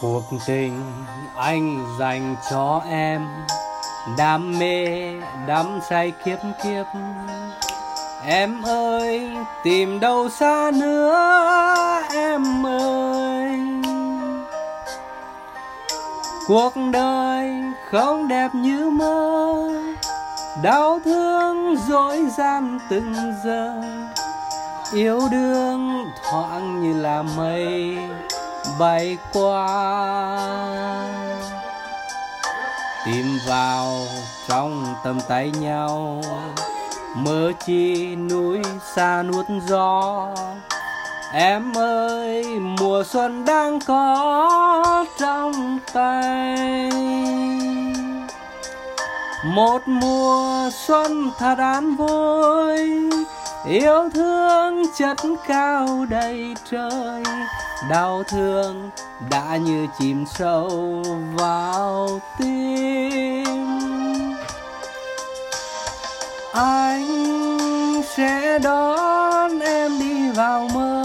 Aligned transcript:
cuộc 0.00 0.22
tình 0.46 0.92
anh 1.36 1.96
dành 1.98 2.36
cho 2.50 2.82
em, 2.90 3.26
đam 4.18 4.58
mê, 4.58 5.12
đắm 5.46 5.80
say 5.90 6.12
kiếp 6.24 6.38
kiếp 6.62 6.86
em 8.26 8.62
ơi, 8.62 9.30
tìm 9.62 10.00
đâu 10.00 10.28
xa 10.28 10.70
nữa, 10.74 11.14
em 12.12 12.66
ơi. 12.66 13.58
Cuộc 16.46 16.72
đời 16.92 17.50
không 17.90 18.28
đẹp 18.28 18.48
như 18.54 18.90
mơ, 18.90 19.70
đau 20.62 21.00
thương 21.04 21.76
dối 21.88 22.26
gian 22.36 22.78
từng 22.90 23.14
giờ. 23.44 23.82
Yêu 24.92 25.20
đương 25.30 26.04
thoáng 26.30 26.82
như 26.82 27.00
là 27.00 27.22
mây 27.36 27.96
bay 28.78 29.18
qua. 29.32 29.68
Tìm 33.06 33.38
vào 33.48 34.06
trong 34.48 34.94
tầm 35.04 35.20
tay 35.28 35.50
nhau, 35.50 36.22
mơ 37.16 37.52
chi 37.66 38.16
núi 38.16 38.62
xa 38.94 39.22
nuốt 39.22 39.46
gió. 39.68 40.28
Em 41.32 41.78
ơi, 41.78 42.44
mùa 42.60 43.04
xuân 43.06 43.44
đang 43.44 43.80
có 43.80 45.04
trong 45.20 45.78
tay. 45.92 46.90
Một 49.44 49.82
mùa 49.86 50.70
xuân 50.86 51.30
thật 51.38 51.58
an 51.58 51.96
vui, 51.96 53.10
yêu 53.66 54.10
thương 54.14 54.82
chất 54.98 55.16
cao 55.48 56.06
đầy 56.10 56.54
trời 56.70 57.22
đau 57.90 58.22
thương 58.22 58.90
đã 59.30 59.56
như 59.56 59.86
chìm 59.98 60.24
sâu 60.26 61.02
vào 61.34 62.20
tim. 62.38 63.44
Anh 66.52 68.02
sẽ 68.16 68.58
đón 68.58 69.60
em 69.60 69.98
đi 69.98 70.30
vào 70.30 70.68
mơ. 70.74 71.02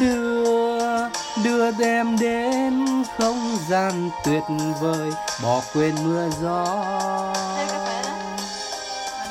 Đưa 0.00 1.08
đưa 1.44 1.70
em 1.80 2.18
đến 2.18 2.86
không 3.18 3.56
gian 3.68 4.10
tuyệt 4.24 4.42
vời. 4.80 5.10
Bỏ 5.42 5.60
quên 5.74 5.94
mưa 6.04 6.28
gió. 6.42 6.84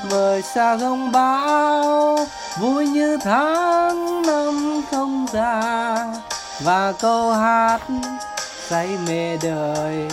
Vời 0.10 0.42
xa 0.42 0.76
gông 0.76 1.12
bão 1.12 2.18
vui 2.60 2.88
như 2.88 3.18
tháng 3.24 4.22
năm 4.22 4.82
không 4.92 5.26
già 5.34 6.06
và 6.64 6.92
câu 6.92 7.32
hát 7.32 7.80
say 8.70 8.90
mê 9.08 9.38
đời 9.38 10.08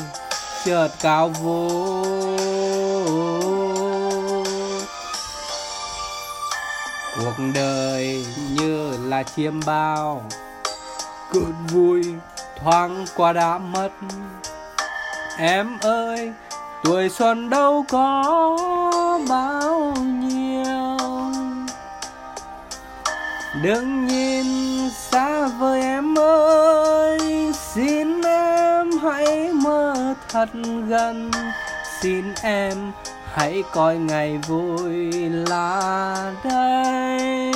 chợt 0.64 0.88
cao 1.00 1.28
vô 1.28 2.04
cuộc 7.18 7.44
đời 7.54 8.26
như 8.50 8.92
là 9.04 9.22
chiêm 9.22 9.60
bao, 9.66 10.22
cơn 11.32 11.54
vui 11.70 12.04
thoáng 12.62 13.06
qua 13.16 13.32
đã 13.32 13.58
mất. 13.58 13.90
Em 15.38 15.78
ơi, 15.80 16.32
tuổi 16.84 17.08
xuân 17.08 17.50
đâu 17.50 17.84
có 17.88 19.20
bao 19.28 19.94
nhiêu 20.00 20.47
đừng 23.62 24.06
nhìn 24.06 24.46
xa 24.90 25.48
vời 25.48 25.80
em 25.80 26.18
ơi, 26.18 27.52
xin 27.74 28.22
em 28.22 28.90
hãy 29.02 29.52
mơ 29.52 30.14
thật 30.28 30.48
gần. 30.88 31.30
Xin 32.00 32.24
em 32.42 32.92
hãy 33.32 33.62
coi 33.72 33.98
ngày 33.98 34.38
vui 34.48 35.12
là 35.30 36.32
đây. 36.44 37.52